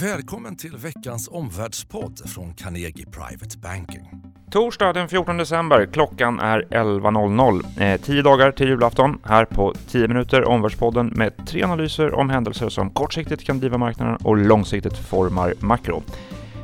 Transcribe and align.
Välkommen 0.00 0.56
till 0.56 0.76
veckans 0.76 1.28
omvärldspodd 1.28 2.30
från 2.30 2.54
Carnegie 2.54 3.06
Private 3.06 3.58
Banking. 3.58 4.10
Torsdag 4.50 4.92
den 4.92 5.08
14 5.08 5.36
december, 5.36 5.86
klockan 5.92 6.40
är 6.40 6.62
11.00. 6.62 7.82
Eh, 7.82 8.00
tio 8.00 8.22
dagar 8.22 8.52
till 8.52 8.68
julafton. 8.68 9.18
Här 9.24 9.44
på 9.44 9.74
10 9.88 10.08
minuter 10.08 10.44
Omvärldspodden 10.44 11.06
med 11.06 11.46
tre 11.46 11.62
analyser 11.62 12.14
om 12.14 12.30
händelser 12.30 12.68
som 12.68 12.90
kortsiktigt 12.90 13.44
kan 13.44 13.60
driva 13.60 13.78
marknaden 13.78 14.16
och 14.16 14.36
långsiktigt 14.36 14.98
formar 14.98 15.54
makro. 15.60 16.02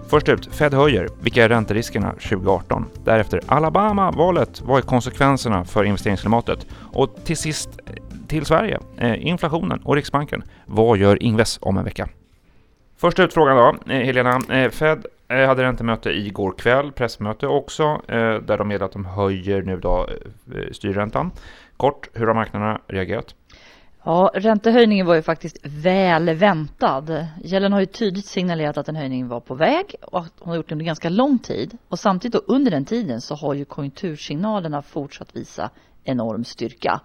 Först 0.09 0.29
ut, 0.29 0.55
Fed 0.55 0.75
höjer. 0.75 1.09
Vilka 1.21 1.45
är 1.45 1.49
ränteriskerna 1.49 2.13
2018? 2.13 2.87
Därefter 3.05 3.41
Alabama-valet. 3.47 4.63
Vad 4.65 4.79
är 4.79 4.83
konsekvenserna 4.83 5.65
för 5.65 5.85
investeringsklimatet? 5.85 6.67
Och 6.93 7.25
till 7.25 7.37
sist 7.37 7.69
eh, 7.87 7.95
till 8.29 8.47
Sverige, 8.47 8.81
eh, 8.99 9.27
inflationen 9.27 9.81
och 9.85 9.95
Riksbanken. 9.95 10.43
Vad 10.67 10.99
gör 10.99 11.23
Ingves 11.23 11.59
om 11.63 11.79
en 11.79 11.85
vecka? 11.85 12.09
Första 13.03 13.23
ut 13.23 13.35
frågan 13.35 13.57
då, 13.57 13.93
eh, 13.93 14.01
Helena. 14.01 14.41
Eh, 14.49 14.71
Fed 14.71 15.07
eh, 15.29 15.47
hade 15.47 15.63
räntemöte 15.63 16.11
igår 16.11 16.53
kväll, 16.59 16.93
pressmöte 16.93 17.47
också, 17.47 18.01
där 18.07 18.59
de 18.59 18.69
meddelar 18.69 18.87
att 18.87 18.93
de 18.93 19.05
höjer 19.05 19.63
nu 19.63 19.77
då 19.77 20.09
styrräntan. 20.73 21.31
Kort, 21.77 22.09
hur 22.13 22.27
har 22.27 22.35
marknaderna 22.35 22.81
reagerat? 22.87 23.35
Ja, 24.05 24.31
räntehöjningen 24.35 25.07
var 25.07 25.15
ju 25.15 25.23
faktiskt 25.23 25.59
väl 25.63 26.35
väntad. 26.35 27.27
Yellen 27.45 27.73
har 27.73 27.81
ju 27.81 27.87
tydligt 27.87 28.27
signalerat 28.27 28.79
att 28.79 28.89
en 28.89 28.97
höjning 28.97 29.29
var 29.29 29.41
på 29.41 29.55
väg 29.55 29.95
och 30.03 30.21
att 30.21 30.33
hon 30.39 30.49
har 30.49 30.57
gjort 30.57 30.69
det 30.69 30.75
under 30.75 30.87
ganska 30.87 31.09
lång 31.09 31.39
tid. 31.39 31.79
Och 31.89 31.99
samtidigt 31.99 32.43
under 32.47 32.71
den 32.71 32.85
tiden 32.85 33.21
så 33.21 33.35
har 33.35 33.55
ju 33.55 33.65
konjunktursignalerna 33.65 34.83
fortsatt 34.83 35.37
visa 35.37 35.71
enorm 36.05 36.45
styrka. 36.45 37.01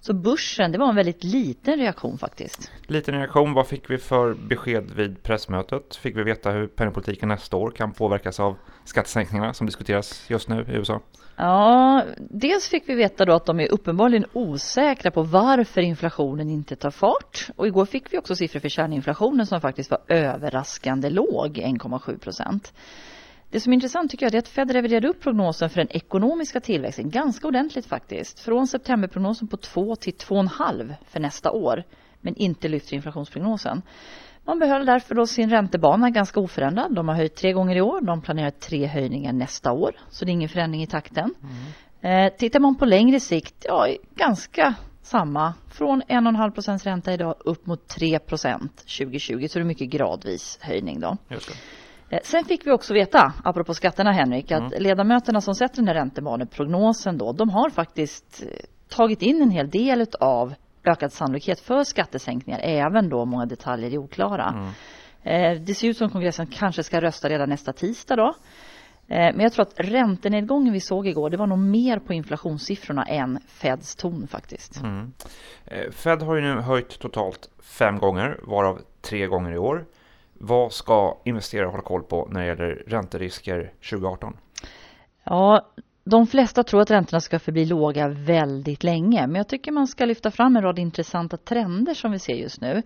Så 0.00 0.14
börsen, 0.14 0.72
det 0.72 0.78
var 0.78 0.88
en 0.88 0.94
väldigt 0.94 1.24
liten 1.24 1.76
reaktion 1.76 2.18
faktiskt. 2.18 2.70
Liten 2.86 3.14
reaktion. 3.14 3.54
Vad 3.54 3.66
fick 3.66 3.90
vi 3.90 3.98
för 3.98 4.34
besked 4.34 4.90
vid 4.90 5.22
pressmötet? 5.22 5.96
Fick 5.96 6.16
vi 6.16 6.22
veta 6.22 6.50
hur 6.50 6.66
penningpolitiken 6.66 7.28
nästa 7.28 7.56
år 7.56 7.70
kan 7.70 7.92
påverkas 7.92 8.40
av 8.40 8.56
skattesänkningarna 8.84 9.54
som 9.54 9.66
diskuteras 9.66 10.24
just 10.30 10.48
nu 10.48 10.66
i 10.68 10.72
USA? 10.72 11.00
Ja, 11.36 12.04
dels 12.18 12.68
fick 12.68 12.88
vi 12.88 12.94
veta 12.94 13.24
då 13.24 13.32
att 13.32 13.46
de 13.46 13.60
är 13.60 13.72
uppenbarligen 13.72 14.24
osäkra 14.32 15.10
på 15.10 15.22
varför 15.22 15.80
inflationen 15.80 16.50
inte 16.50 16.76
tar 16.76 16.90
fart. 16.90 17.48
Och 17.56 17.66
igår 17.66 17.86
fick 17.86 18.12
vi 18.12 18.18
också 18.18 18.36
siffror 18.36 18.60
för 18.60 18.68
kärninflationen 18.68 19.46
som 19.46 19.60
faktiskt 19.60 19.90
var 19.90 20.00
överraskande 20.08 21.10
låg, 21.10 21.58
1,7 21.58 22.18
procent. 22.18 22.72
Det 23.50 23.60
som 23.60 23.72
är 23.72 23.74
intressant 23.74 24.10
tycker 24.10 24.26
jag 24.26 24.34
är 24.34 24.38
att 24.38 24.48
Fed 24.48 24.70
reviderade 24.70 25.08
upp 25.08 25.20
prognosen 25.20 25.70
för 25.70 25.76
den 25.76 25.90
ekonomiska 25.90 26.60
tillväxten 26.60 27.10
ganska 27.10 27.48
ordentligt 27.48 27.86
faktiskt. 27.86 28.40
Från 28.40 28.66
septemberprognosen 28.66 29.48
på 29.48 29.56
2 29.56 29.96
till 29.96 30.12
2,5 30.12 30.94
för 31.06 31.20
nästa 31.20 31.50
år. 31.50 31.84
Men 32.20 32.36
inte 32.36 32.68
lyfter 32.68 32.94
inflationsprognosen. 32.94 33.82
Man 34.44 34.58
behöll 34.58 34.86
därför 34.86 35.14
då 35.14 35.26
sin 35.26 35.50
räntebana 35.50 36.10
ganska 36.10 36.40
oförändrad. 36.40 36.94
De 36.94 37.08
har 37.08 37.14
höjt 37.14 37.34
tre 37.34 37.52
gånger 37.52 37.76
i 37.76 37.80
år. 37.80 38.00
De 38.00 38.22
planerar 38.22 38.50
tre 38.50 38.86
höjningar 38.86 39.32
nästa 39.32 39.72
år. 39.72 39.96
Så 40.10 40.24
det 40.24 40.30
är 40.30 40.32
ingen 40.32 40.48
förändring 40.48 40.82
i 40.82 40.86
takten. 40.86 41.34
Mm. 41.42 42.26
Eh, 42.26 42.32
tittar 42.36 42.60
man 42.60 42.74
på 42.74 42.84
längre 42.84 43.20
sikt, 43.20 43.64
ja 43.68 43.86
ganska 44.14 44.74
samma. 45.02 45.54
Från 45.70 46.02
1,5 46.02 46.50
procents 46.50 46.84
ränta 46.84 47.12
idag 47.12 47.34
upp 47.38 47.66
mot 47.66 47.88
3 47.88 48.18
procent 48.18 48.76
2020. 48.76 49.46
Så 49.48 49.58
det 49.58 49.62
är 49.62 49.64
mycket 49.64 49.90
gradvis 49.90 50.58
höjning 50.60 51.00
då. 51.00 51.16
Eh, 52.10 52.18
sen 52.22 52.44
fick 52.44 52.66
vi 52.66 52.70
också 52.70 52.94
veta, 52.94 53.32
apropå 53.44 53.74
skatterna 53.74 54.12
Henrik, 54.12 54.52
att 54.52 54.72
mm. 54.72 54.82
ledamöterna 54.82 55.40
som 55.40 55.54
sätter 55.54 55.76
den 55.76 55.88
här 55.88 55.94
räntebaneprognosen 55.94 57.18
då, 57.18 57.32
de 57.32 57.50
har 57.50 57.70
faktiskt 57.70 58.42
eh, 58.42 58.48
tagit 58.88 59.22
in 59.22 59.42
en 59.42 59.50
hel 59.50 59.70
del 59.70 60.06
av 60.20 60.54
ökad 60.84 61.12
sannolikhet 61.12 61.60
för 61.60 61.84
skattesänkningar, 61.84 62.60
även 62.62 63.08
då 63.08 63.24
många 63.24 63.46
detaljer 63.46 63.90
är 63.90 63.98
oklara. 63.98 64.54
Mm. 64.54 64.68
Eh, 65.22 65.62
det 65.62 65.74
ser 65.74 65.88
ut 65.88 65.96
som 65.96 66.10
kongressen 66.10 66.46
kanske 66.46 66.82
ska 66.82 67.00
rösta 67.00 67.28
redan 67.28 67.48
nästa 67.48 67.72
tisdag 67.72 68.16
då. 68.16 68.34
Men 69.12 69.40
jag 69.40 69.52
tror 69.52 69.62
att 69.62 69.74
räntenedgången 69.76 70.72
vi 70.72 70.80
såg 70.80 71.06
igår, 71.06 71.30
det 71.30 71.36
var 71.36 71.46
nog 71.46 71.58
mer 71.58 71.98
på 71.98 72.12
inflationssiffrorna 72.12 73.04
än 73.04 73.38
Feds 73.46 73.96
ton 73.96 74.26
faktiskt. 74.26 74.80
Mm. 74.82 75.12
Fed 75.92 76.22
har 76.22 76.36
ju 76.36 76.42
nu 76.42 76.60
höjt 76.60 76.98
totalt 76.98 77.50
fem 77.78 77.98
gånger, 77.98 78.40
varav 78.42 78.80
tre 79.00 79.26
gånger 79.26 79.52
i 79.52 79.58
år. 79.58 79.84
Vad 80.42 80.72
ska 80.72 81.18
investerare 81.24 81.66
hålla 81.66 81.82
koll 81.82 82.02
på 82.02 82.28
när 82.30 82.40
det 82.40 82.46
gäller 82.46 82.82
ränterisker 82.86 83.72
2018? 83.90 84.36
Ja, 85.24 85.66
de 86.04 86.26
flesta 86.26 86.62
tror 86.62 86.80
att 86.80 86.90
räntorna 86.90 87.20
ska 87.20 87.38
förbli 87.38 87.64
låga 87.64 88.08
väldigt 88.08 88.84
länge. 88.84 89.26
Men 89.26 89.34
jag 89.34 89.48
tycker 89.48 89.72
man 89.72 89.86
ska 89.86 90.04
lyfta 90.04 90.30
fram 90.30 90.56
en 90.56 90.62
rad 90.62 90.78
intressanta 90.78 91.36
trender 91.36 91.94
som 91.94 92.12
vi 92.12 92.18
ser 92.18 92.34
just 92.34 92.60
nu. 92.60 92.82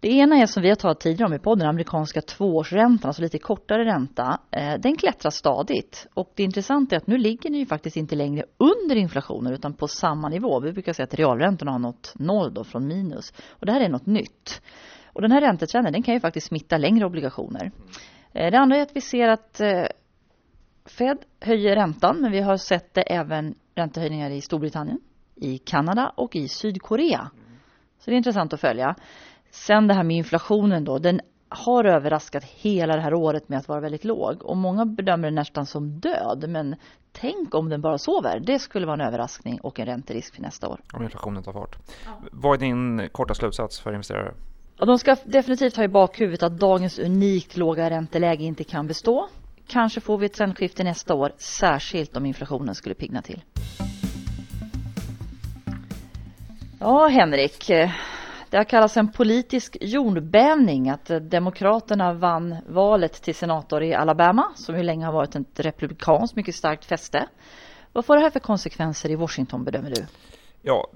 Det 0.00 0.08
ena 0.08 0.36
är 0.36 0.46
som 0.46 0.62
vi 0.62 0.68
har 0.68 0.76
talat 0.76 1.00
tidigare 1.00 1.26
om 1.26 1.34
i 1.34 1.38
podden, 1.38 1.68
amerikanska 1.68 2.20
tvåårsräntan, 2.20 3.08
alltså 3.08 3.22
lite 3.22 3.38
kortare 3.38 3.84
ränta. 3.84 4.40
Eh, 4.50 4.74
den 4.80 4.96
klättrar 4.96 5.30
stadigt 5.30 6.06
och 6.14 6.32
det 6.34 6.42
intressanta 6.42 6.96
är 6.96 7.00
att 7.00 7.06
nu 7.06 7.18
ligger 7.18 7.50
den 7.50 7.58
ju 7.58 7.66
faktiskt 7.66 7.96
inte 7.96 8.16
längre 8.16 8.44
under 8.58 8.96
inflationen 8.96 9.52
utan 9.52 9.74
på 9.74 9.88
samma 9.88 10.28
nivå. 10.28 10.60
Vi 10.60 10.72
brukar 10.72 10.92
säga 10.92 11.04
att 11.04 11.14
realräntorna 11.14 11.72
har 11.72 11.78
nått 11.78 12.12
noll 12.14 12.54
då 12.54 12.64
från 12.64 12.86
minus 12.86 13.32
och 13.50 13.66
det 13.66 13.72
här 13.72 13.80
är 13.80 13.88
något 13.88 14.06
nytt. 14.06 14.60
Och 15.12 15.22
den 15.22 15.32
här 15.32 15.40
räntetrenden 15.40 15.92
den 15.92 16.02
kan 16.02 16.14
ju 16.14 16.20
faktiskt 16.20 16.46
smitta 16.46 16.78
längre 16.78 17.06
obligationer. 17.06 17.70
Eh, 18.32 18.50
det 18.50 18.58
andra 18.58 18.76
är 18.76 18.82
att 18.82 18.96
vi 18.96 19.00
ser 19.00 19.28
att 19.28 19.60
eh, 19.60 19.84
Fed 20.84 21.18
höjer 21.40 21.76
räntan 21.76 22.20
men 22.20 22.32
vi 22.32 22.40
har 22.40 22.56
sett 22.56 22.94
det 22.94 23.02
även 23.02 23.54
räntehöjningar 23.74 24.30
i 24.30 24.40
Storbritannien, 24.40 25.00
i 25.34 25.58
Kanada 25.58 26.12
och 26.16 26.36
i 26.36 26.48
Sydkorea. 26.48 27.30
Så 27.98 28.10
det 28.10 28.14
är 28.14 28.16
intressant 28.16 28.52
att 28.52 28.60
följa. 28.60 28.94
Sen 29.50 29.88
det 29.88 29.94
här 29.94 30.04
med 30.04 30.16
inflationen 30.16 30.84
då, 30.84 30.98
den 30.98 31.20
har 31.48 31.84
överraskat 31.84 32.44
hela 32.44 32.96
det 32.96 33.02
här 33.02 33.14
året 33.14 33.48
med 33.48 33.58
att 33.58 33.68
vara 33.68 33.80
väldigt 33.80 34.04
låg 34.04 34.42
och 34.42 34.56
många 34.56 34.86
bedömer 34.86 35.28
den 35.28 35.34
nästan 35.34 35.66
som 35.66 36.00
död 36.00 36.44
men 36.48 36.76
tänk 37.12 37.54
om 37.54 37.68
den 37.68 37.80
bara 37.80 37.98
sover. 37.98 38.40
Det 38.40 38.58
skulle 38.58 38.86
vara 38.86 39.02
en 39.02 39.08
överraskning 39.08 39.60
och 39.60 39.80
en 39.80 39.86
ränterisk 39.86 40.34
för 40.34 40.42
nästa 40.42 40.68
år. 40.68 40.80
Om 40.92 41.02
inflationen 41.02 41.42
tar 41.42 41.52
fart. 41.52 41.76
Ja. 42.04 42.10
Vad 42.32 42.54
är 42.54 42.58
din 42.58 43.08
korta 43.12 43.34
slutsats 43.34 43.80
för 43.80 43.92
investerare? 43.92 44.34
Och 44.78 44.86
de 44.86 44.98
ska 44.98 45.16
definitivt 45.24 45.76
ha 45.76 45.84
i 45.84 45.88
bakhuvudet 45.88 46.42
att 46.42 46.58
dagens 46.58 46.98
unikt 46.98 47.56
låga 47.56 47.90
ränteläge 47.90 48.44
inte 48.44 48.64
kan 48.64 48.86
bestå. 48.86 49.28
Kanske 49.66 50.00
får 50.00 50.18
vi 50.18 50.26
ett 50.26 50.32
trendskifte 50.32 50.84
nästa 50.84 51.14
år, 51.14 51.32
särskilt 51.38 52.16
om 52.16 52.26
inflationen 52.26 52.74
skulle 52.74 52.94
pigna 52.94 53.22
till. 53.22 53.42
Ja, 56.80 57.08
Henrik. 57.08 57.70
Eh, 57.70 57.90
det 58.50 58.56
har 58.56 58.64
kallats 58.64 58.96
en 58.96 59.12
politisk 59.12 59.76
jordbävning 59.80 60.90
att 60.90 61.10
Demokraterna 61.30 62.12
vann 62.12 62.56
valet 62.66 63.22
till 63.22 63.34
senator 63.34 63.82
i 63.82 63.94
Alabama, 63.94 64.52
som 64.54 64.76
ju 64.76 64.82
länge 64.82 65.06
har 65.06 65.12
varit 65.12 65.36
ett 65.36 65.60
republikanskt 65.60 66.36
mycket 66.36 66.54
starkt 66.54 66.84
fäste. 66.84 67.28
Vad 67.92 68.04
får 68.04 68.16
det 68.16 68.22
här 68.22 68.30
för 68.30 68.40
konsekvenser 68.40 69.10
i 69.10 69.14
Washington 69.14 69.64
bedömer 69.64 69.90
du? 69.90 70.06
Ja, 70.62 70.90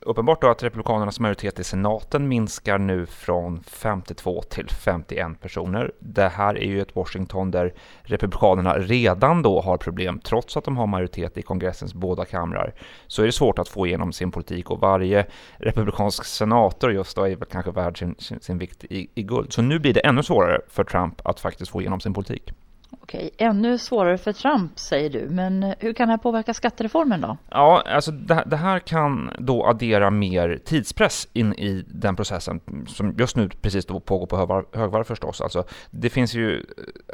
uppenbart 0.00 0.40
då 0.40 0.48
att 0.48 0.62
Republikanernas 0.62 1.20
majoritet 1.20 1.58
i 1.58 1.64
senaten 1.64 2.28
minskar 2.28 2.78
nu 2.78 3.06
från 3.06 3.62
52 3.62 4.42
till 4.42 4.68
51 4.68 5.40
personer. 5.40 5.92
Det 5.98 6.28
här 6.28 6.58
är 6.58 6.66
ju 6.66 6.80
ett 6.80 6.96
Washington 6.96 7.50
där 7.50 7.74
Republikanerna 8.02 8.78
redan 8.78 9.42
då 9.42 9.60
har 9.60 9.76
problem, 9.76 10.20
trots 10.24 10.56
att 10.56 10.64
de 10.64 10.76
har 10.76 10.86
majoritet 10.86 11.38
i 11.38 11.42
kongressens 11.42 11.94
båda 11.94 12.24
kamrar. 12.24 12.74
Så 13.06 13.22
är 13.22 13.26
det 13.26 13.32
svårt 13.32 13.58
att 13.58 13.68
få 13.68 13.86
igenom 13.86 14.12
sin 14.12 14.30
politik 14.30 14.70
och 14.70 14.80
varje 14.80 15.26
republikansk 15.56 16.24
senator 16.24 16.92
just 16.92 17.16
då 17.16 17.24
är 17.24 17.36
väl 17.36 17.48
kanske 17.48 17.70
värd 17.70 17.98
sin, 17.98 18.14
sin, 18.18 18.40
sin 18.40 18.58
vikt 18.58 18.84
i, 18.84 19.08
i 19.14 19.22
guld. 19.22 19.52
Så 19.52 19.62
nu 19.62 19.78
blir 19.78 19.94
det 19.94 20.00
ännu 20.00 20.22
svårare 20.22 20.60
för 20.68 20.84
Trump 20.84 21.26
att 21.26 21.40
faktiskt 21.40 21.70
få 21.70 21.80
igenom 21.80 22.00
sin 22.00 22.14
politik. 22.14 22.52
Okej, 23.00 23.30
ännu 23.38 23.78
svårare 23.78 24.18
för 24.18 24.32
Trump 24.32 24.78
säger 24.78 25.10
du, 25.10 25.28
men 25.30 25.62
eh, 25.62 25.74
hur 25.78 25.92
kan 25.92 26.08
det 26.08 26.12
här 26.12 26.18
påverka 26.18 26.54
skattereformen 26.54 27.20
då? 27.20 27.36
Ja, 27.50 27.82
alltså 27.86 28.10
det, 28.10 28.42
det, 28.46 28.56
här 28.56 28.78
kan 28.78 29.30
då 29.38 29.66
addera 29.66 30.10
mer 30.10 30.60
tidspress 30.64 31.28
in 31.32 31.52
i 31.52 31.84
den 31.88 32.16
processen 32.16 32.60
som 32.86 33.14
just 33.18 33.36
nu 33.36 33.48
precis 33.48 33.86
då 33.86 34.00
pågår 34.00 34.26
på 34.26 34.36
högvarv, 34.36 34.64
högvarv 34.72 35.04
förstås. 35.04 35.40
Alltså, 35.40 35.64
det 35.90 36.10
finns 36.10 36.34
ju 36.34 36.56
eh, 36.56 36.62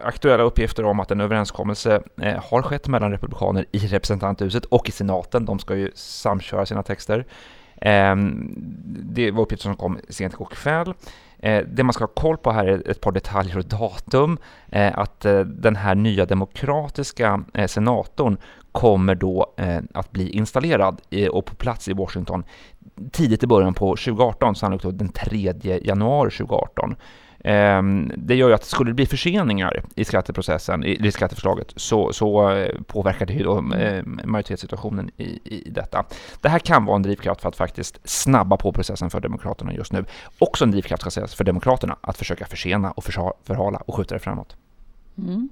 aktuella 0.06 0.42
uppgifter 0.42 0.84
om 0.84 1.00
att 1.00 1.10
en 1.10 1.20
överenskommelse 1.20 2.02
eh, 2.22 2.44
har 2.50 2.62
skett 2.62 2.88
mellan 2.88 3.10
republikaner 3.10 3.66
i 3.72 3.78
representanthuset 3.78 4.64
och 4.64 4.88
i 4.88 4.92
senaten. 4.92 5.44
De 5.44 5.58
ska 5.58 5.76
ju 5.76 5.90
samköra 5.94 6.66
sina 6.66 6.82
texter. 6.82 7.26
Eh, 7.76 8.16
det 9.14 9.30
var 9.30 9.42
uppgifter 9.42 9.62
som 9.62 9.76
kom 9.76 9.98
sent 10.08 10.32
igår 10.32 10.48
kväll. 10.52 10.94
Eh, 11.38 11.64
det 11.68 11.82
man 11.82 11.92
ska 11.92 12.04
ha 12.04 12.08
koll 12.08 12.36
på 12.36 12.52
här 12.52 12.66
är 12.66 12.90
ett 12.90 13.00
par 13.00 13.12
detaljer 13.12 13.58
och 13.58 13.64
datum. 13.64 14.38
Eh, 14.68 14.98
att 14.98 15.24
eh, 15.24 15.40
den 15.40 15.76
här 15.76 15.94
nya 15.94 16.26
demokratiska 16.26 17.44
eh, 17.54 17.66
senatorn 17.66 18.36
kommer 18.72 19.14
då 19.14 19.54
eh, 19.56 19.78
att 19.94 20.12
bli 20.12 20.30
installerad 20.30 21.00
och 21.30 21.46
på 21.46 21.54
plats 21.54 21.88
i 21.88 21.92
Washington 21.92 22.44
tidigt 23.12 23.42
i 23.42 23.46
början 23.46 23.74
på 23.74 23.96
2018, 23.96 24.54
sannolikt 24.54 24.98
den 24.98 25.08
3 25.08 25.54
januari 25.82 26.30
2018. 26.30 26.96
Ehm, 27.44 28.12
det 28.16 28.34
gör 28.34 28.48
ju 28.48 28.54
att 28.54 28.64
skulle 28.64 28.90
det 28.90 28.94
bli 28.94 29.06
förseningar 29.06 29.82
i 29.94 30.04
skatteprocessen, 30.04 30.84
i 30.84 31.12
skatteförslaget, 31.12 31.72
så, 31.76 32.12
så 32.12 32.50
eh, 32.50 32.74
påverkar 32.86 33.26
det 33.26 33.32
ju 33.32 33.42
då 33.42 33.58
mm. 33.58 34.20
majoritetssituationen 34.24 35.10
i, 35.16 35.24
i 35.44 35.70
detta. 35.70 36.04
Det 36.40 36.48
här 36.48 36.58
kan 36.58 36.84
vara 36.84 36.96
en 36.96 37.02
drivkraft 37.02 37.40
för 37.40 37.48
att 37.48 37.56
faktiskt 37.56 38.00
snabba 38.04 38.56
på 38.56 38.72
processen 38.72 39.10
för 39.10 39.20
Demokraterna 39.20 39.72
just 39.72 39.92
nu. 39.92 40.04
Också 40.38 40.64
en 40.64 40.70
drivkraft 40.70 41.00
ska 41.00 41.10
sägas 41.10 41.34
för 41.34 41.44
Demokraterna 41.44 41.96
att 42.00 42.18
försöka 42.18 42.46
försena 42.46 42.90
och 42.90 43.04
förhala 43.44 43.78
och 43.86 43.94
skjuta 43.94 44.14
det 44.14 44.20
framåt. 44.20 44.56
Mm. 45.18 45.48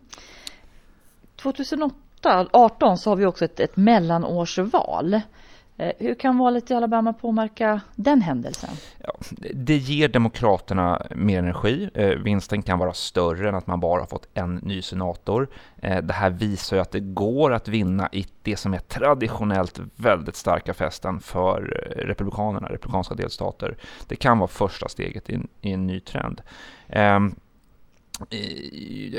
2018 1.36 2.98
så 2.98 3.10
har 3.10 3.16
vi 3.16 3.26
också 3.26 3.44
ett, 3.44 3.60
ett 3.60 3.76
mellanårsval. 3.76 5.20
Eh, 5.78 5.92
hur 5.98 6.14
kan 6.14 6.38
valet 6.38 6.70
i 6.70 6.74
Alabama 6.74 7.12
påverka 7.12 7.80
den 7.94 8.22
händelsen? 8.22 8.70
Ja, 8.98 9.12
det 9.54 9.76
ger 9.76 10.08
Demokraterna 10.08 11.02
mer 11.14 11.38
energi. 11.38 11.90
Eh, 11.94 12.08
vinsten 12.08 12.62
kan 12.62 12.78
vara 12.78 12.92
större 12.92 13.48
än 13.48 13.54
att 13.54 13.66
man 13.66 13.80
bara 13.80 14.00
har 14.00 14.06
fått 14.06 14.28
en 14.34 14.54
ny 14.54 14.82
senator. 14.82 15.48
Eh, 15.76 16.02
det 16.02 16.12
här 16.12 16.30
visar 16.30 16.76
ju 16.76 16.82
att 16.82 16.90
det 16.90 17.00
går 17.00 17.52
att 17.52 17.68
vinna 17.68 18.08
i 18.12 18.26
det 18.42 18.56
som 18.56 18.74
är 18.74 18.78
traditionellt 18.78 19.80
väldigt 19.96 20.36
starka 20.36 20.74
fästen 20.74 21.20
för 21.20 21.60
Republikanerna, 21.96 22.68
republikanska 22.68 23.14
delstater. 23.14 23.76
Det 24.08 24.16
kan 24.16 24.38
vara 24.38 24.48
första 24.48 24.88
steget 24.88 25.30
i 25.30 25.72
en 25.72 25.86
ny 25.86 26.00
trend. 26.00 26.42
Ehm, 26.88 27.34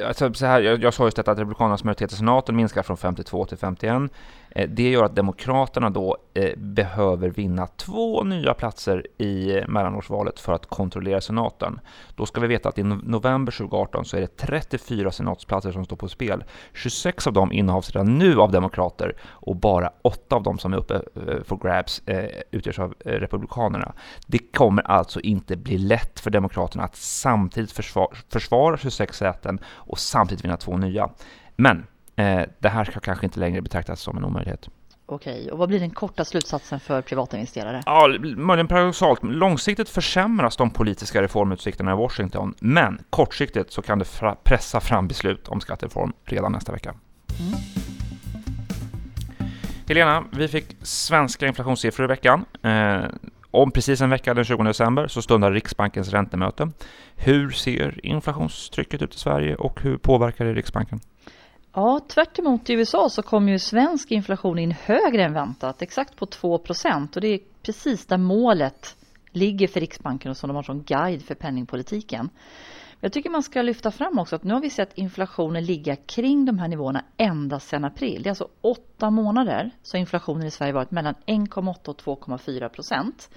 alltså 0.08 0.34
så 0.34 0.46
här, 0.46 0.62
jag, 0.62 0.84
jag 0.84 0.94
sa 0.94 1.06
just 1.06 1.18
detta 1.18 1.32
att 1.32 1.40
Republikanernas 1.40 1.84
majoritet 1.84 2.12
i 2.12 2.16
senaten 2.16 2.56
minskar 2.56 2.84
från 2.84 2.98
52 2.98 3.46
till 3.46 3.58
51. 3.58 4.12
Eh, 4.50 4.70
det 4.70 4.90
gör 4.90 5.04
att 5.04 5.16
Demokraterna 5.16 5.90
då 5.90 6.18
eh, 6.34 6.58
behöver 6.58 7.30
vinna 7.30 7.68
två 7.68 8.24
nya 8.24 8.54
platser 8.54 9.22
i 9.22 9.64
mellanårsvalet 9.68 10.40
för 10.40 10.54
att 10.54 10.66
kontrollera 10.66 11.22
senaten. 11.22 11.80
Då 12.16 12.26
ska 12.26 12.42
vi 12.42 12.48
veta 12.48 12.70
att 12.70 12.78
i 12.78 12.84
november 12.84 13.52
2018 13.52 14.06
så 14.06 14.18
är 14.18 14.22
det 14.22 14.38
34 14.38 15.12
senatsplatser 15.12 15.72
som 15.72 15.86
står 15.86 15.96
på 15.96 16.08
spel. 16.08 16.44
26 16.74 17.28
av 17.28 17.34
dem 17.34 17.52
innehas 17.52 17.92
redan 17.92 18.18
nu 18.18 18.40
av 18.40 18.52
demokrater 18.52 19.16
och 19.24 19.56
bara 19.56 19.92
8 20.02 20.36
av 20.36 20.44
dem 20.44 20.58
som 20.58 20.74
är 20.74 20.78
uppe 20.78 20.96
eh, 20.96 21.44
för 21.44 21.56
grabs 21.56 22.02
utgörs 22.52 22.80
av 22.80 22.94
republikanerna. 23.06 23.94
Det 24.28 24.38
kommer 24.38 24.82
alltså 24.82 25.20
inte 25.20 25.58
bli 25.58 25.78
lätt 25.78 26.20
för 26.20 26.32
demokraterna 26.32 26.84
att 26.84 26.96
samtidigt 26.96 27.72
försvara 28.30 28.78
26 28.78 29.18
säten 29.18 29.60
och 29.66 30.00
samtidigt 30.00 30.46
vinna 30.46 30.58
två 30.58 30.78
nya. 30.78 31.10
Men 31.56 31.86
det 32.60 32.70
här 32.70 32.84
ska 32.84 33.00
kanske 33.00 33.26
inte 33.26 33.40
längre 33.40 33.62
betraktas 33.62 34.02
som 34.02 34.18
en 34.18 34.24
omöjlighet. 34.24 34.70
Okej, 35.10 35.52
och 35.52 35.58
vad 35.58 35.70
blir 35.70 35.80
den 35.80 35.90
korta 35.90 36.26
slutsatsen 36.26 36.80
för 36.80 37.02
privata 37.02 37.38
investerare? 37.38 37.84
Ja, 37.86 38.08
möjligen 38.36 38.68
paradoxalt. 38.68 39.24
Långsiktigt 39.24 39.90
försämras 39.90 40.58
de 40.58 40.70
politiska 40.72 41.22
reformutsikterna 41.22 41.92
i 41.92 41.96
Washington, 41.96 42.54
men 42.60 43.02
kortsiktigt 43.10 43.72
så 43.72 43.82
kan 43.82 44.00
det 44.00 44.06
pressa 44.44 44.80
fram 44.80 45.08
beslut 45.08 45.48
om 45.48 45.62
skattereform 45.62 46.14
redan 46.26 46.52
nästa 46.52 46.72
vecka. 46.72 46.90
Mm. 47.40 47.54
Helena, 49.88 50.24
vi 50.32 50.48
fick 50.48 50.76
svenska 50.82 51.48
inflationssiffror 51.48 52.06
i 52.06 52.08
veckan. 52.08 52.46
Eh, 52.64 53.06
om 53.52 53.72
precis 53.72 54.02
en 54.02 54.10
vecka, 54.10 54.34
den 54.34 54.46
20 54.46 54.64
december, 54.64 55.08
så 55.08 55.22
stundar 55.22 55.52
Riksbankens 55.52 56.10
räntemöte. 56.10 56.72
Hur 57.16 57.50
ser 57.50 58.06
inflationstrycket 58.06 59.02
ut 59.02 59.16
i 59.16 59.18
Sverige 59.18 59.56
och 59.56 59.82
hur 59.82 59.98
påverkar 59.98 60.46
det 60.46 60.54
Riksbanken? 60.54 61.00
Ja, 61.80 62.00
tvärt 62.08 62.40
emot 62.40 62.70
i 62.70 62.74
USA 62.74 63.10
så 63.10 63.22
kom 63.22 63.50
ju 63.50 63.60
svensk 63.60 64.12
inflation 64.12 64.60
in 64.60 64.72
högre 64.72 65.24
än 65.24 65.34
väntat, 65.34 65.82
exakt 65.82 66.16
på 66.16 66.26
2 66.26 66.54
och 66.54 67.22
det 67.22 67.28
är 67.28 67.40
precis 67.62 68.06
där 68.06 68.18
målet 68.18 68.98
ligger 69.32 69.68
för 69.68 69.80
Riksbanken 69.80 70.32
och 70.32 70.38
som 70.38 70.48
de 70.48 70.56
har 70.56 70.64
som 70.64 70.84
guide 70.84 71.24
för 71.24 71.36
penningpolitiken. 71.36 72.30
Jag 73.00 73.14
tycker 73.14 73.30
man 73.30 73.44
ska 73.44 73.62
lyfta 73.62 73.92
fram 73.92 74.20
också 74.20 74.36
att 74.36 74.44
nu 74.44 74.54
har 74.54 74.62
vi 74.62 74.70
sett 74.70 74.98
inflationen 74.98 75.66
ligga 75.66 75.96
kring 75.96 76.46
de 76.46 76.60
här 76.60 76.68
nivåerna 76.68 77.04
ända 77.18 77.60
sedan 77.60 77.86
april. 77.86 78.24
Det 78.24 78.28
är 78.28 78.32
alltså 78.32 78.48
åtta 78.62 79.10
månader 79.10 79.72
så 79.82 79.98
inflationen 79.98 80.48
i 80.48 80.52
Sverige 80.52 80.74
varit 80.74 80.92
mellan 80.92 81.16
1,8 81.26 81.88
och 81.88 82.02
2,4 82.02 82.70
procent. 82.70 83.30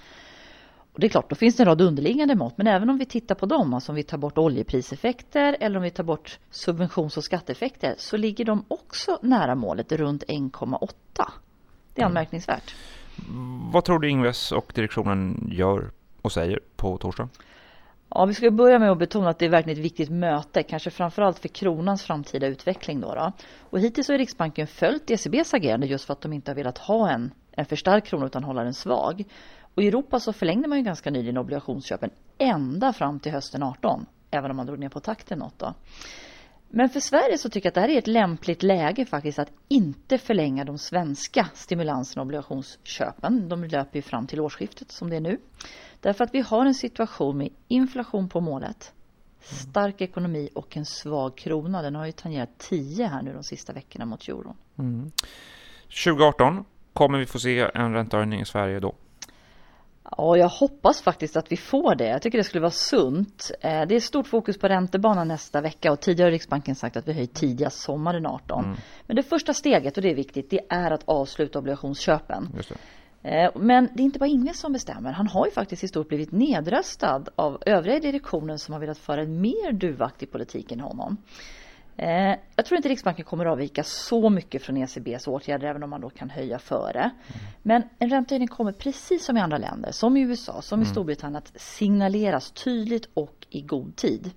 Och 0.93 1.01
det 1.01 1.07
är 1.07 1.09
klart, 1.09 1.31
då 1.31 1.37
finns 1.37 1.57
det 1.57 1.63
en 1.63 1.67
rad 1.67 1.81
underliggande 1.81 2.35
mått, 2.35 2.59
men 2.59 2.67
även 2.67 2.91
om 2.91 2.99
vi 2.99 3.07
tittar 3.07 3.35
på 3.35 3.47
dem, 3.47 3.75
alltså 3.75 3.93
om 3.93 3.97
vi 3.97 4.03
tar 4.03 4.19
bort 4.19 4.39
oljepriseffekter 4.39 5.57
eller 5.61 5.77
om 5.77 5.83
vi 5.83 5.91
tar 5.91 6.05
bort 6.05 6.39
subventions 6.51 7.17
och 7.17 7.25
skatteeffekter, 7.25 7.95
så 7.99 8.17
ligger 8.17 8.45
de 8.45 8.65
också 8.69 9.19
nära 9.23 9.55
målet, 9.55 9.93
runt 9.93 10.25
1,8. 10.25 10.89
Det 11.95 12.01
är 12.01 12.05
mm. 12.05 12.07
anmärkningsvärt. 12.07 12.75
Mm. 13.29 13.71
Vad 13.71 13.85
tror 13.85 13.99
du 13.99 14.09
Ingves 14.11 14.53
och 14.53 14.73
direktionen 14.75 15.49
gör 15.53 15.91
och 16.23 16.33
säger 16.33 16.61
på 16.77 16.99
torsdag? 16.99 17.29
Ja, 18.15 18.25
vi 18.25 18.35
ska 18.35 18.51
börja 18.51 18.79
med 18.79 18.91
att 18.91 18.99
betona 18.99 19.31
att 19.31 19.39
det 19.39 19.45
är 19.45 19.51
verkligen 19.51 19.79
ett 19.79 19.85
viktigt 19.85 20.11
möte, 20.11 20.63
kanske 20.63 20.91
framförallt 20.91 21.39
för 21.39 21.49
kronans 21.49 22.03
framtida 22.03 22.47
utveckling. 22.47 23.01
Då, 23.01 23.15
då. 23.15 23.33
Och 23.61 23.81
hittills 23.81 24.09
har 24.09 24.19
Riksbanken 24.19 24.67
följt 24.67 25.11
ECBs 25.11 25.55
agerande 25.55 25.87
just 25.87 26.05
för 26.05 26.13
att 26.13 26.21
de 26.21 26.33
inte 26.33 26.51
har 26.51 26.57
velat 26.57 26.79
ha 26.79 27.11
en, 27.11 27.31
en 27.53 27.65
för 27.65 27.77
stark 27.77 28.05
krona 28.05 28.27
utan 28.27 28.45
hålla 28.45 28.65
den 28.65 28.75
svag. 28.75 29.25
Och 29.75 29.83
i 29.83 29.89
Europa 29.89 30.21
så 30.21 30.33
förlängde 30.33 30.69
man 30.69 30.79
ju 30.79 30.85
ganska 30.85 31.11
nyligen 31.11 31.39
obligationsköpen 31.39 32.11
ända 32.39 32.93
fram 32.93 33.21
till 33.21 33.33
hösten 33.33 33.63
18, 33.63 34.07
även 34.31 34.51
om 34.51 34.57
man 34.57 34.67
drog 34.67 34.79
ner 34.79 34.89
på 34.89 35.01
takten 35.01 35.39
något 35.39 35.59
då. 35.59 35.75
Men 36.73 36.89
för 36.89 37.01
Sverige 37.01 37.39
så 37.39 37.49
tycker 37.49 37.67
jag 37.67 37.71
att 37.71 37.75
det 37.75 37.81
här 37.81 37.89
är 37.89 37.99
ett 37.99 38.07
lämpligt 38.07 38.63
läge 38.63 39.07
faktiskt 39.07 39.39
att 39.39 39.53
inte 39.69 40.19
förlänga 40.19 40.65
de 40.65 40.79
svenska 40.79 41.49
stimulanserna 41.55 42.23
och 42.23 42.27
obligationsköpen. 42.27 43.49
De 43.49 43.65
löper 43.65 43.99
ju 43.99 44.03
fram 44.03 44.27
till 44.27 44.41
årsskiftet 44.41 44.91
som 44.91 45.11
det 45.11 45.17
är 45.17 45.21
nu. 45.21 45.39
Därför 46.01 46.25
att 46.25 46.35
vi 46.35 46.41
har 46.41 46.67
en 46.67 46.75
situation 46.75 47.39
med 47.39 47.49
inflation 47.69 48.29
på 48.29 48.41
målet, 48.41 48.93
stark 49.41 50.01
ekonomi 50.01 50.49
och 50.55 50.77
en 50.77 50.85
svag 50.85 51.37
krona. 51.37 51.83
Den 51.83 51.95
har 51.95 52.07
ju 52.07 52.13
tangerat 52.13 52.59
10 52.59 53.07
här 53.07 53.23
nu 53.23 53.33
de 53.33 53.45
sista 53.45 53.73
veckorna 53.73 54.05
mot 54.05 54.29
euron. 54.29 54.57
Mm. 54.79 55.11
2018 56.05 56.65
kommer 56.93 57.19
vi 57.19 57.27
få 57.27 57.39
se 57.39 57.71
en 57.75 57.93
räntehöjning 57.93 58.41
i 58.41 58.45
Sverige 58.45 58.81
då? 58.81 58.95
Ja, 60.17 60.37
jag 60.37 60.49
hoppas 60.49 61.03
faktiskt 61.03 61.37
att 61.37 61.53
vi 61.53 61.57
får 61.57 61.95
det. 61.95 62.07
Jag 62.07 62.23
tycker 62.23 62.39
det 62.39 62.45
skulle 62.45 62.61
vara 62.61 62.71
sunt. 62.71 63.51
Eh, 63.61 63.83
det 63.87 63.95
är 63.95 64.01
stort 64.01 64.27
fokus 64.27 64.59
på 64.59 64.69
räntebanan 64.69 65.29
nästa 65.29 65.61
vecka 65.61 65.93
och 65.93 66.01
tidigare 66.01 66.27
har 66.27 66.33
Riksbanken 66.33 66.75
sagt 66.75 66.97
att 66.97 67.09
vi 67.09 67.13
höjer 67.13 67.27
tidigast 67.27 67.81
sommaren 67.81 68.27
18. 68.27 68.65
Mm. 68.65 68.77
Men 69.07 69.17
det 69.17 69.23
första 69.23 69.55
steget, 69.55 69.97
och 69.97 70.03
det 70.03 70.11
är 70.11 70.15
viktigt, 70.15 70.51
det 70.51 70.61
är 70.69 70.91
att 70.91 71.03
avsluta 71.05 71.59
obligationsköpen. 71.59 72.49
Det. 72.53 72.77
Eh, 73.23 73.51
men 73.55 73.89
det 73.95 74.03
är 74.03 74.05
inte 74.05 74.19
bara 74.19 74.29
Ingves 74.29 74.61
som 74.61 74.73
bestämmer. 74.73 75.13
Han 75.13 75.27
har 75.27 75.47
ju 75.47 75.53
faktiskt 75.53 75.85
i 75.85 75.89
stort 75.89 76.09
blivit 76.09 76.33
nedröstad 76.33 77.25
av 77.37 77.63
övriga 77.67 78.01
direktionen 78.01 78.59
som 78.59 78.73
har 78.73 78.81
velat 78.81 78.99
föra 78.99 79.23
en 79.23 79.41
mer 79.41 79.73
duvaktig 79.73 80.33
politik 80.33 80.73
än 80.73 80.81
honom. 80.81 81.17
Eh, 81.97 82.37
jag 82.57 82.67
tror 82.67 82.77
inte 82.77 82.89
Riksbanken 82.89 83.25
kommer 83.25 83.47
att 83.47 83.53
avvika 83.53 83.85
så 83.85 84.31
mycket 84.31 84.63
från 84.63 84.77
ECBs 84.77 85.27
åtgärder 85.27 85.69
även 85.69 85.83
om 85.83 85.91
man 85.91 86.01
då 86.01 86.11
kan 86.11 86.31
höja 86.31 86.59
före. 86.59 87.11
Men 87.63 87.83
en 87.99 88.11
räntehöjning 88.11 88.49
kommer 88.49 88.73
precis 88.73 89.25
som 89.25 89.37
i 89.37 89.41
andra 89.41 89.59
länder, 89.59 89.93
som 89.93 90.17
i 90.17 90.21
USA, 90.21 90.63
som 90.63 90.81
i 90.81 90.83
mm. 90.83 90.93
Storbritannien 90.93 91.37
att 91.37 91.61
signaleras 91.61 92.51
tydligt 92.51 93.09
och 93.15 93.47
i 93.51 93.61
god 93.61 93.97
tid. 93.97 94.31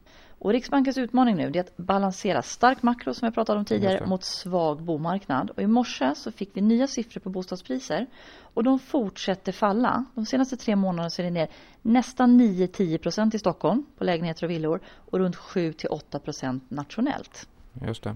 Och 0.44 0.51
Riksbankens 0.51 0.98
utmaning 0.98 1.36
nu 1.36 1.44
är 1.44 1.60
att 1.60 1.78
balansera 1.78 2.42
stark 2.42 2.84
makro 2.84 3.13
som 3.13 3.25
jag 3.25 3.34
pratade 3.34 3.60
om 3.60 3.65
tidigare 3.65 4.06
mot 4.06 4.24
svag 4.24 4.82
bomarknad. 4.82 5.50
Och 5.50 5.62
i 5.62 5.67
morse 5.67 6.15
så 6.15 6.32
fick 6.32 6.50
vi 6.53 6.62
nya 6.62 6.88
siffror 6.88 7.22
på 7.22 7.29
bostadspriser 7.29 8.08
och 8.53 8.63
de 8.63 8.79
fortsätter 8.79 9.51
falla. 9.51 10.06
De 10.15 10.25
senaste 10.25 10.58
tre 10.58 10.75
månaderna 10.75 11.10
så 11.10 11.22
är 11.22 11.24
det 11.24 11.32
ner 11.32 11.50
nästan 11.82 12.41
9-10 12.41 12.98
procent 12.98 13.36
i 13.36 13.39
Stockholm 13.39 13.86
på 13.98 14.03
lägenheter 14.03 14.44
och 14.44 14.50
villor 14.50 14.79
och 14.88 15.20
runt 15.20 15.36
7-8 15.36 16.20
procent 16.20 16.72
nationellt. 16.72 17.48
Just 17.88 18.03
det. 18.03 18.15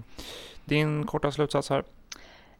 Din 0.64 1.06
korta 1.06 1.32
slutsats 1.32 1.70
här? 1.70 1.84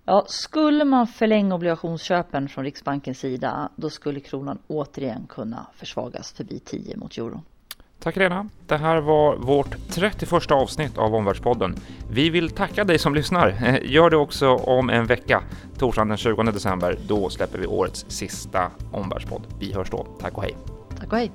Ja, 0.04 0.24
skulle 0.26 0.84
man 0.84 1.06
förlänga 1.06 1.54
obligationsköpen 1.54 2.48
från 2.48 2.64
Riksbankens 2.64 3.18
sida 3.18 3.68
då 3.76 3.90
skulle 3.90 4.20
kronan 4.20 4.58
återigen 4.66 5.26
kunna 5.26 5.66
försvagas 5.74 6.32
förbi 6.32 6.58
10 6.58 6.96
mot 6.96 7.18
euron. 7.18 7.42
Tack 8.00 8.16
Lena. 8.16 8.48
Det 8.66 8.76
här 8.76 9.00
var 9.00 9.36
vårt 9.36 9.76
31 9.90 10.50
avsnitt 10.50 10.98
av 10.98 11.14
Omvärldspodden. 11.14 11.76
Vi 12.10 12.30
vill 12.30 12.50
tacka 12.50 12.84
dig 12.84 12.98
som 12.98 13.14
lyssnar. 13.14 13.78
Gör 13.82 14.10
det 14.10 14.16
också 14.16 14.48
om 14.48 14.90
en 14.90 15.06
vecka, 15.06 15.42
torsdagen 15.78 16.08
den 16.08 16.16
20 16.16 16.42
december. 16.42 16.98
Då 17.06 17.30
släpper 17.30 17.58
vi 17.58 17.66
årets 17.66 18.04
sista 18.08 18.70
Omvärldspodd. 18.92 19.42
Vi 19.58 19.72
hörs 19.72 19.90
då. 19.90 20.06
Tack 20.20 20.36
och 20.36 20.42
hej. 20.42 20.56
Tack 20.98 21.12
och 21.12 21.18
hej. 21.18 21.32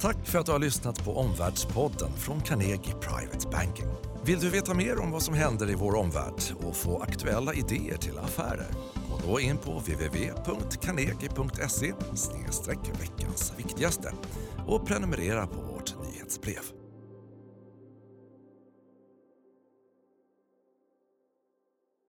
Tack 0.00 0.16
för 0.24 0.38
att 0.38 0.46
du 0.46 0.52
har 0.52 0.58
lyssnat 0.58 1.04
på 1.04 1.18
Omvärldspodden 1.18 2.12
från 2.16 2.40
Carnegie 2.40 2.94
Private 3.00 3.48
Banking. 3.52 4.07
Vill 4.28 4.40
du 4.40 4.50
veta 4.50 4.74
mer 4.74 4.98
om 4.98 5.10
vad 5.10 5.22
som 5.22 5.34
händer 5.34 5.70
i 5.70 5.74
vår 5.74 5.94
omvärld 5.94 6.42
och 6.60 6.76
få 6.76 6.98
aktuella 6.98 7.54
idéer 7.54 7.96
till 7.96 8.18
affärer? 8.18 8.66
Gå 9.10 9.20
då 9.26 9.40
in 9.40 9.56
på 9.56 9.78
www.carnegie.se 9.78 11.92
veckans 13.00 13.52
viktigaste 13.56 14.12
och 14.66 14.86
prenumerera 14.86 15.46
på 15.46 15.60
vårt 15.60 15.94
nyhetsbrev. 16.04 16.77